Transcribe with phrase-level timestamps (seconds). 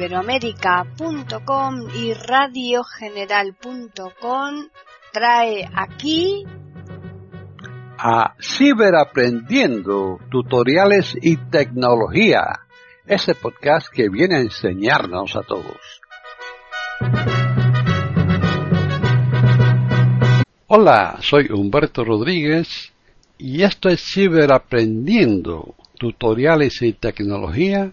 [0.00, 4.68] iberoamérica.com y radiogeneral.com
[5.12, 6.46] trae aquí
[7.98, 12.60] a Ciberaprendiendo, tutoriales y tecnología,
[13.04, 16.00] ese podcast que viene a enseñarnos a todos.
[20.68, 22.90] Hola, soy Humberto Rodríguez
[23.36, 27.92] y esto es Ciberaprendiendo, tutoriales y tecnología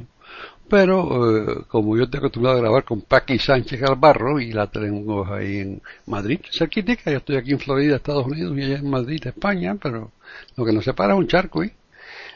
[0.69, 5.29] Pero eh, como yo estoy acostumbrado a grabar con Paqui Sánchez Galvarro y la tenemos
[5.31, 9.27] ahí en Madrid, cerquita, yo estoy aquí en Florida, Estados Unidos y ella en Madrid,
[9.27, 10.13] España, pero
[10.57, 11.63] lo que nos separa es un charco.
[11.63, 11.75] ¿eh?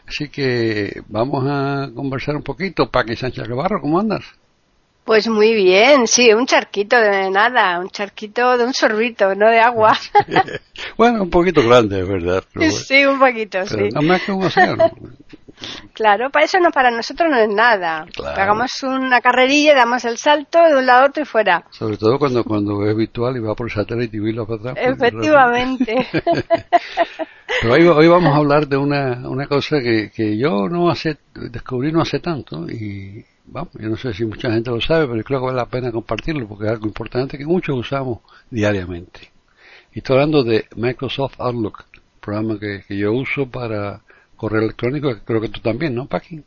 [0.07, 2.91] Así que vamos a conversar un poquito.
[2.91, 4.25] Paqui Sánchez Galvarro, ¿cómo andas?
[5.05, 9.59] Pues muy bien, sí, un charquito de nada, un charquito de un sorbito, no de
[9.59, 9.99] agua.
[10.97, 12.45] bueno, un poquito grande, es verdad.
[12.71, 13.89] sí, un poquito, sí.
[13.93, 14.91] No más que un océano.
[15.93, 18.07] Claro, para eso no, para nosotros no es nada.
[18.35, 21.65] Hagamos una carrerilla, damos el salto de un lado a otro y fuera.
[21.71, 24.75] Sobre todo cuando, cuando es virtual y va por satélite y para atrás.
[24.75, 26.09] Pues, Efectivamente.
[27.61, 31.19] Pero hoy, hoy, vamos a hablar de una, una cosa que, que yo no hace,
[31.35, 35.23] descubrí no hace tanto y vamos, yo no sé si mucha gente lo sabe, pero
[35.23, 38.19] creo que vale la pena compartirlo porque es algo importante que muchos usamos
[38.51, 39.33] diariamente.
[39.93, 41.85] Y estoy hablando de Microsoft Outlook,
[42.21, 44.01] programa que, que yo uso para
[44.37, 46.43] correo electrónico, creo que tú también, ¿no, Paqui?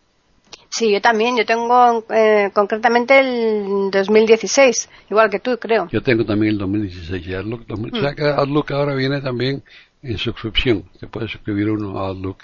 [0.69, 1.37] Sí, yo también.
[1.37, 5.87] Yo tengo eh, concretamente el 2016, igual que tú, creo.
[5.89, 7.27] Yo tengo también el 2016.
[7.27, 9.63] Y Outlook, 2000, o sea que Outlook ahora viene también
[10.03, 10.83] en suscripción.
[10.99, 12.39] Se puede suscribir uno a Outlook.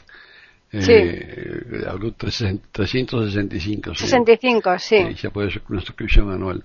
[0.71, 1.85] Eh, sí.
[1.87, 3.95] Outlook 365.
[3.95, 4.95] 65, sí.
[5.11, 6.63] Y se puede suscribir una suscripción anual.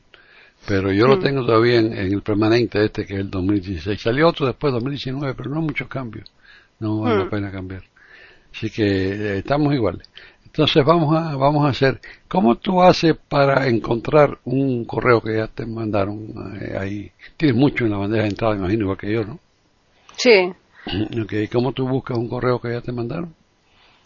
[0.66, 4.00] Pero yo lo tengo todavía en, en, el permanente este, que es el 2016.
[4.00, 6.30] Salió otro después, 2019, pero no muchos cambios.
[6.80, 7.82] No vale la pena cambiar.
[8.54, 10.08] Así que eh, estamos iguales.
[10.56, 15.48] Entonces vamos a, vamos a hacer, ¿cómo tú haces para encontrar un correo que ya
[15.48, 17.12] te mandaron eh, ahí?
[17.36, 19.38] Tienes mucho en la bandeja de entrada, imagino, igual que yo, ¿no?
[20.16, 20.50] Sí.
[21.22, 21.48] Okay.
[21.48, 23.34] ¿Cómo tú buscas un correo que ya te mandaron?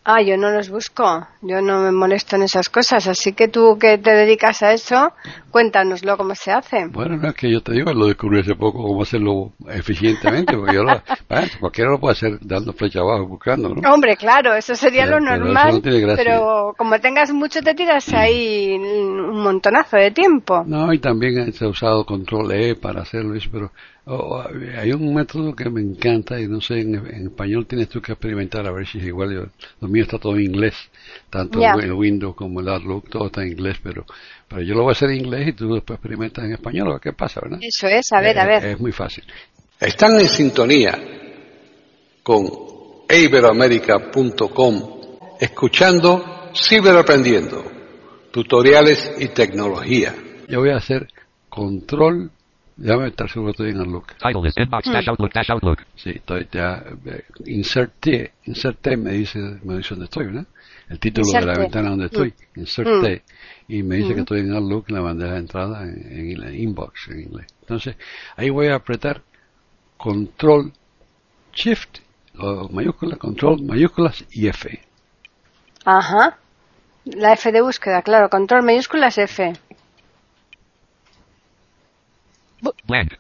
[0.02, 3.76] Ah, yo no los busco, yo no me molesto en esas cosas, así que tú
[3.78, 5.12] que te dedicas a eso,
[5.50, 6.86] cuéntanoslo cómo se hace.
[6.86, 10.74] Bueno, no es que yo te digo, lo descubrí hace poco cómo hacerlo eficientemente, porque
[10.74, 13.92] yo lo, bueno, cualquiera lo puede hacer dando flecha abajo, buscando, ¿no?
[13.92, 16.16] Hombre, claro, eso sería Pero- lo pero normal, no gracia.
[16.16, 20.62] pero como tengas mucho te tiras ahí un montonazo de tiempo.
[20.66, 23.70] No, y también se ha usado control E para hacerlo eso, pero
[24.06, 24.42] oh,
[24.78, 28.12] hay un método que me encanta y no sé, en, en español tienes tú que
[28.12, 29.32] experimentar a ver si es igual.
[29.34, 29.42] Yo,
[29.80, 30.74] lo mío está todo en inglés,
[31.30, 34.04] tanto el Windows como el Outlook, todo está en inglés, pero,
[34.48, 36.92] pero yo lo voy a hacer en inglés y tú después experimentas en español, a
[36.92, 37.58] ver qué pasa, ¿verdad?
[37.62, 38.64] Eso es, a ver, a Eh, ver.
[38.72, 39.24] Es muy fácil.
[39.78, 40.98] Están en sintonía
[42.22, 42.46] con
[43.08, 45.00] iberoamerica.com,
[45.40, 47.64] escuchando Ciberaprendiendo,
[48.32, 50.14] tutoriales y tecnología.
[50.48, 51.08] Yo voy a hacer
[51.48, 52.30] control,
[52.80, 54.14] seguro que estoy en Outlook.
[54.18, 55.78] Title is inbox dash outlook dash outlook.
[55.96, 60.46] Sí, estoy ya, eh, inserte, inserte me dice, me dice dónde estoy, ¿verdad?
[60.88, 61.60] El título de la Inserte.
[61.60, 63.22] ventana donde estoy, inserte,
[63.68, 66.54] y me dice que estoy en Outlook en la bandeja de entrada en, en el
[66.54, 67.46] inbox en inglés.
[67.60, 67.96] Entonces,
[68.36, 69.22] ahí voy a apretar
[69.96, 70.72] control
[71.52, 71.98] shift,
[72.38, 74.80] o mayúsculas, control, mayúsculas y F.
[75.84, 76.38] Ajá.
[77.04, 79.52] La F de búsqueda, claro, control mayúsculas F.
[82.86, 83.12] Blank.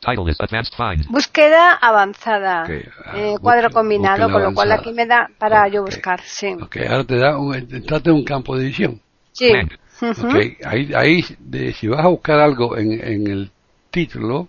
[0.00, 1.06] Title is advanced find.
[1.08, 2.64] Búsqueda avanzada.
[2.64, 2.70] Ok,
[3.04, 5.86] ah, Eh, cuadro búsqueda- combinado, búsqueda con lo cual aquí me da para yo Ok.
[5.86, 6.48] buscar, sí.
[6.60, 9.00] Ok, ahora te da un, entraste en un campo de edición.
[9.32, 9.50] Sí.
[9.50, 9.72] Blank.
[10.02, 10.26] Ujú.
[10.28, 10.34] Ok,
[10.64, 13.50] ahí, ahí de, si vas a buscar algo en, en el
[13.90, 14.48] título,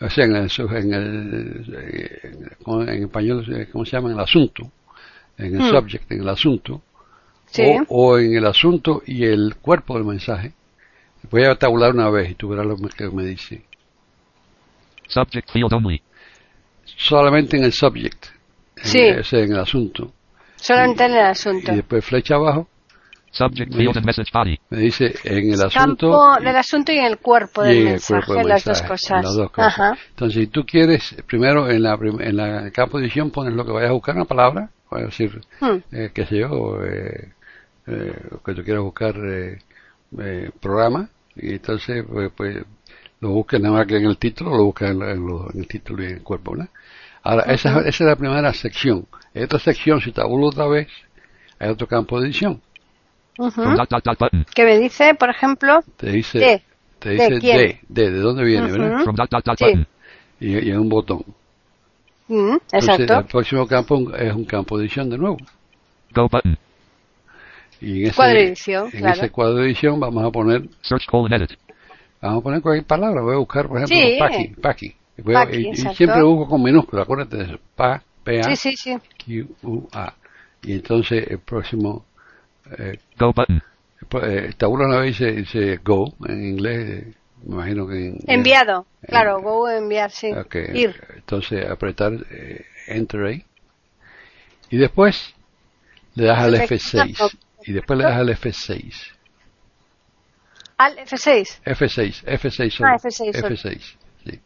[0.00, 2.20] o sea, en el, en el, eh,
[2.66, 4.08] en, en español, eh, ¿cómo se llama?
[4.10, 4.70] En el asunto,
[5.38, 5.70] en el Hmm.
[5.70, 6.82] subject, en el asunto,
[7.46, 7.62] Sí.
[7.88, 10.52] o, o en el asunto y el cuerpo del mensaje.
[11.30, 13.64] Voy a tabular una vez y tú verás lo que me dice.
[15.08, 16.02] Subject field only.
[16.84, 18.26] Solamente en el subject,
[18.76, 19.10] en, Sí.
[19.10, 20.12] o sea, en el asunto.
[20.56, 21.72] Solamente en el asunto.
[21.72, 22.68] Y después flecha abajo,
[23.30, 24.58] Subject field and message body.
[24.70, 26.10] me dice en el asunto.
[26.10, 28.72] Campo del asunto y en el cuerpo del en el mensaje, cuerpo del las dos
[28.80, 29.24] mensaje, cosas.
[29.24, 29.78] las dos cosas.
[29.78, 29.98] Ajá.
[30.10, 33.52] Entonces, si tú quieres, primero en la, en la en el campo de edición pones
[33.54, 35.76] lo que vayas a buscar, una palabra, voy a decir, Hmm.
[35.92, 37.32] eh, qué sé yo, eh,
[37.88, 39.58] eh, lo que tú quieras buscar, eh,
[40.18, 42.56] eh, programa, y entonces, pues, pues,
[43.20, 45.66] lo buscas nada más que en el título, lo buscas en, en lo- en el
[45.68, 46.68] título y en el cuerpo, ¿verdad?
[47.22, 49.06] Ahora, esa, esa es la primera sección.
[49.34, 50.88] En otra sección, si tabulo otra vez,
[51.58, 52.60] hay otro campo de edición.
[54.18, 54.46] Button.
[54.54, 56.62] Que me dice, por ejemplo, Te dice, T.
[57.00, 57.56] te dice quién?
[57.58, 58.66] de, de, de dónde viene,
[59.66, 59.86] button.
[60.40, 61.24] Y, y es un botón.
[62.28, 65.36] Mm, Entonces, el próximo campo es un campo de edición de nuevo.
[66.14, 66.58] Go button.
[67.80, 69.14] Y en ese, Cuadro de edición, en claro.
[69.16, 71.50] ese cuadro de edición vamos a poner, Search colon edit.
[72.22, 73.20] vamos a poner cualquier palabra.
[73.22, 74.16] Voy a buscar, por ejemplo, Sí.
[74.18, 74.96] Paqui, Paqui.
[75.18, 75.96] Y voy a- Paqui, y, y exacto.
[75.96, 77.58] siempre busco con minúscula, acuérdate de eso.
[77.74, 78.96] Pa, P, A, Sí, sí, sí.
[79.24, 80.14] Q, U, A.
[80.62, 82.04] Y entonces el próximo,
[82.78, 83.62] eh, Go button.
[84.22, 87.12] eh, tabula una vez dice, dice go, en inglés, eh,
[87.44, 88.18] me imagino que en...
[88.26, 88.86] Enviado.
[89.06, 90.32] Claro, go enviar, sí.
[90.32, 90.94] Ok, Ir.
[91.14, 93.44] Entonces apretar eh, Enter ahí.
[94.70, 95.34] Y después
[96.14, 97.36] le das al F6.
[97.66, 98.94] Y después le das al F6.
[100.78, 101.62] Al F6.
[101.64, 102.90] F6, F6 solo.
[102.90, 103.54] Ah, F6 solo.
[103.54, 104.40] F6, sí.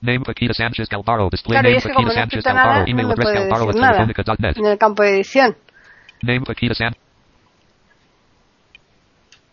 [0.00, 1.28] Name Paquita Sanchez Galvaro.
[1.28, 2.68] Display Claro, name es que Paquita no escrito Galvaro.
[2.68, 4.56] nada, no Email me address galvaro at telefonica.net.
[4.58, 5.56] En el campo de edición.
[6.22, 6.94] Name Paquita San.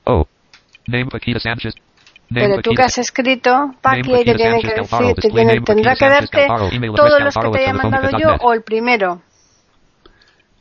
[0.04, 0.28] Oh.
[0.88, 1.74] Name Paquita Sanchez.
[2.30, 5.16] Name Pero tú que Paquita has escrito, Paqui, Name te tiene Paquita que Sánchez decir,
[5.16, 8.48] te tiene, tendrá que Paquita Sánchez darte todos los que te haya mandado yo telefónica.net.
[8.48, 9.22] o el primero.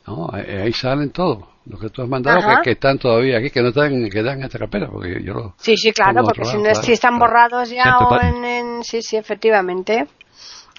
[0.07, 1.50] No, ahí, ahí salen todos.
[1.65, 4.39] Los que tú has mandado que, que están todavía aquí, que no están, que están
[4.39, 5.51] en esta carpeta, porque yo, los...
[5.57, 7.31] Sí, sí, claro, porque si, lado, no, claro, si están claro.
[7.31, 10.07] borrados ya o en, en- Sí, sí, efectivamente.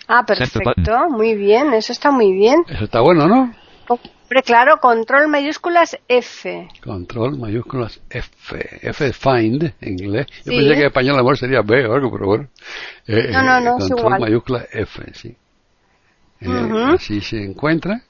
[0.08, 2.64] Ah, perfecto, muy bien, eso está muy bien.
[2.68, 3.54] Eso está bueno, ¿no?
[3.88, 6.68] Hombre, claro, control mayúsculas F.
[6.82, 8.78] Control mayúsculas F.
[8.82, 10.26] F find en inglés.
[10.44, 10.58] Yo Sí.
[10.58, 12.48] pensé que en español a lo mejor sería B o algo, pero bueno.
[13.06, 14.20] Eh, No, no, no, eh, es control igual.
[14.20, 15.36] mayúscula F, sí.
[16.40, 16.72] Eh.
[16.94, 18.02] Así se encuentra.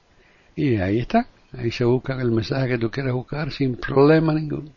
[0.55, 1.27] Y ahí está.
[1.57, 4.69] Ahí se busca el mensaje que tú quieres buscar sin problema ninguno.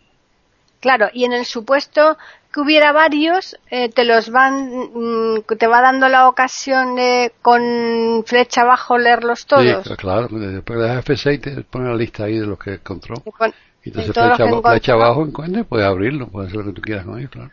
[0.81, 2.17] Claro, y en el supuesto
[2.53, 8.25] que hubiera varios, eh, te los van, mm, te va dando la ocasión de con
[8.27, 9.87] flecha abajo leerlos todos.
[9.87, 10.29] Sí, claro.
[10.31, 13.17] Después de F6 te pone la lista ahí de los que encontró.
[13.25, 14.95] Y con- entonces flecha, aba- flecha encontró.
[14.95, 16.29] abajo encuentra y puedes abrirlo.
[16.29, 17.51] Puedes hacer lo que tú quieras con ellos, claro.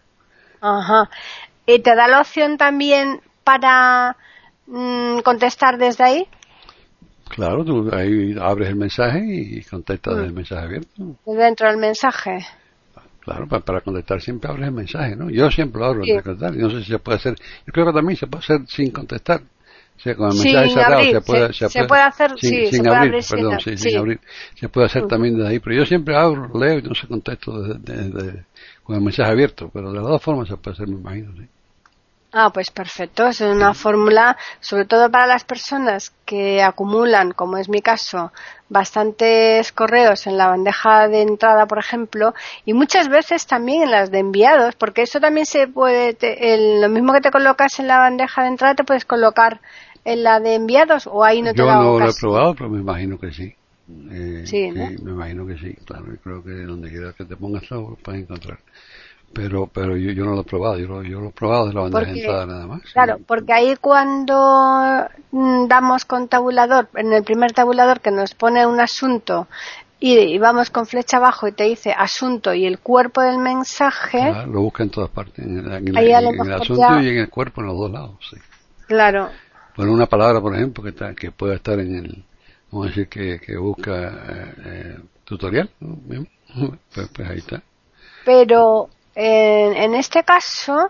[0.61, 1.09] Ajá.
[1.65, 4.15] ¿Y te da la opción también para
[4.67, 6.27] mm, contestar desde ahí?
[7.29, 10.23] Claro, tú ahí abres el mensaje y contestas Mm.
[10.23, 11.15] el mensaje abierto.
[11.25, 12.45] Dentro del mensaje.
[13.21, 15.29] Claro, para, para contestar siempre abres el mensaje, ¿no?
[15.29, 16.11] Yo siempre lo abro Sí.
[16.13, 16.55] de contestar.
[16.55, 17.35] No sé si se puede hacer.
[17.65, 19.41] Yo creo que también se puede hacer sin contestar.
[19.95, 22.49] O sea, con el Sin mensaje cerrado abrir, se puede, se- se puede hacer, sin,
[22.49, 24.19] sí, sin se abrir, abrir sin perdón, ab- sí, sin abrir.
[24.55, 27.61] Se puede hacer también desde ahí, pero yo siempre abro, leo y no se contesto
[27.61, 28.43] desde, desde-
[28.83, 31.47] con el mensaje abierto, pero de las dos formas se puede hacer, me imagino, sí.
[32.35, 33.27] Ah, pues perfecto.
[33.27, 38.31] Es una fórmula, sobre todo para las personas que acumulan, como es mi caso,
[38.69, 42.33] bastantes correos en la bandeja de entrada, por ejemplo,
[42.65, 46.81] y muchas veces también en las de enviados, porque eso también se puede, te- el-
[46.81, 49.61] lo mismo que te colocas en la bandeja de entrada, te puedes colocar
[50.03, 52.69] en la de enviados o ahí no te yo da no lo he probado, pero
[52.69, 53.53] me imagino que sí.
[54.11, 54.85] Eh, Sí, ¿no?
[55.03, 56.05] me imagino que sí, claro.
[56.07, 58.57] Yo creo que donde quiera que te pongas lo puedes encontrar.
[59.33, 61.73] Pero pero yo, yo no lo he probado, yo lo, yo lo he probado de
[61.73, 62.81] la bandeja de Porque- entrada nada más.
[62.93, 68.65] Claro, porque ahí cuando mm, damos con tabulador, en el primer tabulador que nos pone
[68.65, 69.47] un asunto
[69.99, 74.19] y, y vamos con flecha abajo y te dice asunto y el cuerpo del mensaje,
[74.19, 77.17] Claro, lo busca en todas partes, en, el- en el- en asunto ya- y en
[77.19, 78.11] el cuerpo, en los dos lados.
[78.29, 78.37] Sí.
[78.87, 79.29] claro,
[79.75, 82.23] Bueno, una palabra, por ejemplo, que, está, que pueda estar en el,
[82.69, 85.69] vamos a decir, que, que busca eh, eh, tutorial.
[86.93, 87.63] Pues, pues ahí está.
[88.25, 90.89] pero en, en este caso,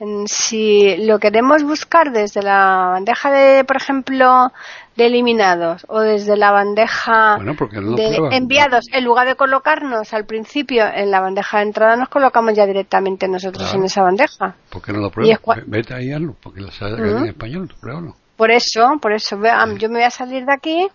[0.00, 4.52] en- si lo queremos buscar desde la bandeja de, por ejemplo,
[4.96, 9.36] de eliminados o desde la bandeja Bueno, porque no lo de enviados, en lugar de
[9.36, 13.78] colocarnos al principio en la bandeja de entrada, nos colocamos ya directamente nosotros Claro.
[13.78, 14.54] en esa bandeja.
[14.70, 15.40] ¿Por qué no lo pruebas?
[15.66, 18.16] Vete ahí hazlo, porque la sabes en español, pruébalo.
[18.36, 19.36] Por eso, por eso,
[19.78, 20.88] yo me voy a salir de aquí.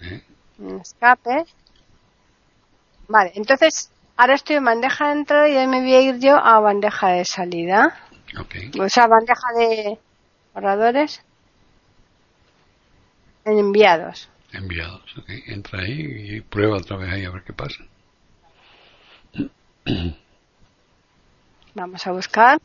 [0.00, 0.22] Sí.
[0.80, 1.44] Escape.
[3.06, 6.36] Vale, entonces, ahora estoy en bandeja de entrada y ahí me voy a ir yo
[6.36, 7.96] a bandeja de salida.
[8.38, 8.56] Ok.
[8.80, 9.98] O sea, bandeja de
[10.52, 11.22] borradores.
[13.44, 14.28] En enviados.
[14.52, 15.30] Enviados, ok.
[15.46, 17.84] Entra ahí y prueba otra vez ahí a ver qué pasa.
[21.74, 22.60] Vamos a buscar.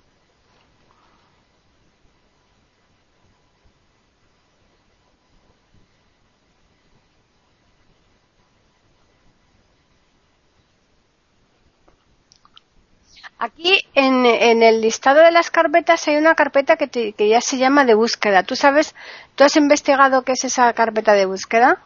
[13.45, 17.41] Aquí en, en el listado de las carpetas hay una carpeta que, te- que ya
[17.41, 18.43] se llama de búsqueda.
[18.43, 18.95] ¿Tú sabes,
[19.35, 21.81] tú has investigado qué es esa carpeta de búsqueda?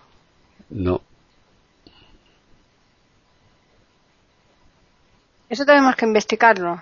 [0.70, 1.02] No.
[5.50, 6.80] Eso tenemos que investigarlo.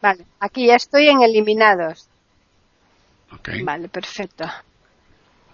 [0.00, 2.06] Vale, aquí ya estoy en eliminados.
[3.32, 3.48] Ok.
[3.64, 4.44] Vale, perfecto.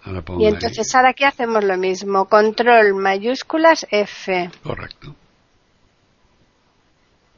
[0.03, 0.53] Ahora Y ahí.
[0.53, 2.25] entonces ahora aquí hacemos lo mismo.
[2.25, 4.51] Control mayúsculas F.
[4.61, 5.15] Correcto.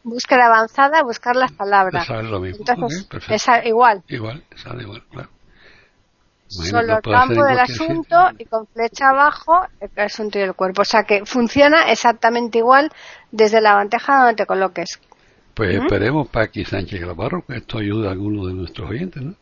[0.07, 2.07] Búsqueda avanzada, buscar las palabras.
[2.07, 2.65] Sale lo mismo.
[2.67, 4.03] Entonces, es igual.
[4.07, 5.29] Igual, sale igual, claro.
[6.49, 10.83] Solo lo el campo del asunto y con flecha abajo el asunto y el cuerpo.
[10.83, 12.89] O sea que funciona exactamente igual
[13.31, 14.99] desde la bandeja donde te coloques.
[15.53, 15.83] Pues Ujú.
[15.83, 19.33] esperemos para que Sánchez Grabarro que esto ayude a alguno de nuestros oyentes, ¿no?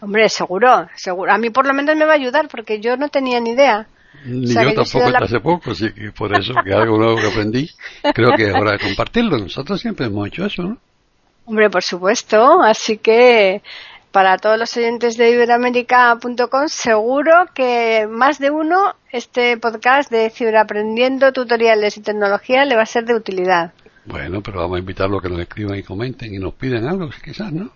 [0.00, 1.32] Hombre, seguro, seguro.
[1.32, 3.86] A mí por lo menos me va a ayudar porque yo no tenía ni idea.
[4.24, 6.96] Ni O sea, yo tampoco la- hasta hace poco, así que por eso que algo
[6.98, 7.70] nuevo que aprendí,
[8.14, 9.38] creo que es hora de compartirlo.
[9.38, 10.78] Nosotros siempre hemos hecho eso, ¿no?
[11.44, 12.62] Hombre, por supuesto.
[12.62, 13.62] Así que
[14.12, 21.32] para todos los oyentes de iberoamérica.com seguro que más de uno este podcast de ciberaprendiendo
[21.32, 23.72] tutoriales y tecnología le va a ser de utilidad.
[24.04, 27.08] Bueno, pero vamos a invitarlos a que nos escriban y comenten y nos piden algo,
[27.24, 27.70] quizás, ¿no?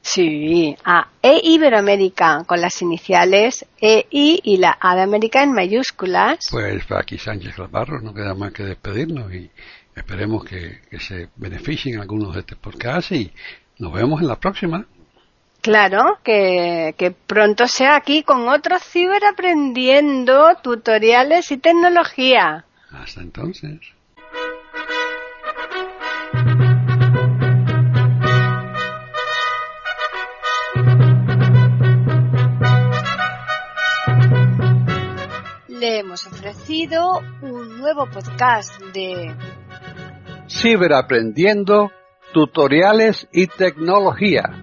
[0.00, 6.48] Sí, a eiberoamérica con las iniciales EI y la A de América en mayúsculas.
[6.50, 9.48] Pues aquí Sánchez Grabarro, no queda más que despedirnos y
[9.94, 13.32] esperemos que, que se beneficien algunos de este podcast y
[13.78, 14.88] nos vemos en la próxima.
[15.66, 22.66] Claro, que, que pronto sea aquí con otro ciberaprendiendo, tutoriales y tecnología.
[22.92, 23.80] Hasta entonces.
[35.66, 39.34] Le hemos ofrecido un nuevo podcast de
[40.48, 41.90] Ciberaprendiendo,
[42.32, 44.62] tutoriales y tecnología.